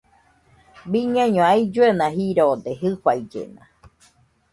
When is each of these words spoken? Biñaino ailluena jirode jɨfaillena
Biñaino 0.91 1.41
ailluena 1.51 2.05
jirode 2.15 2.71
jɨfaillena 2.79 3.63